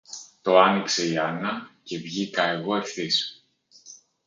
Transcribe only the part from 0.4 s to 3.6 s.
Το άνοιξε η Άννα και βγήκα εγώ ευθύς